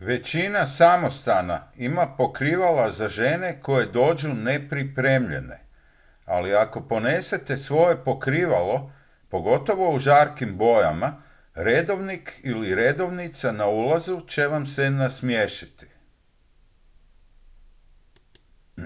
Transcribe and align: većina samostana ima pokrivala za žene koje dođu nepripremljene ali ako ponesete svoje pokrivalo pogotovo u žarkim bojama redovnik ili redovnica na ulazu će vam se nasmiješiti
većina 0.00 0.66
samostana 0.66 1.72
ima 1.76 2.14
pokrivala 2.18 2.90
za 2.90 3.08
žene 3.08 3.62
koje 3.62 3.86
dođu 3.86 4.28
nepripremljene 4.28 5.58
ali 6.24 6.54
ako 6.54 6.80
ponesete 6.88 7.56
svoje 7.56 8.04
pokrivalo 8.04 8.92
pogotovo 9.28 9.94
u 9.94 9.98
žarkim 9.98 10.56
bojama 10.56 11.22
redovnik 11.54 12.40
ili 12.44 12.74
redovnica 12.74 13.52
na 13.52 13.66
ulazu 13.66 14.20
će 14.28 14.46
vam 14.46 14.66
se 14.66 14.90
nasmiješiti 14.90 15.86